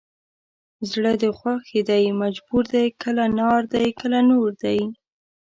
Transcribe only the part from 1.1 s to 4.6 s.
د غوښې دی مجبور دی کله نار دی کله نور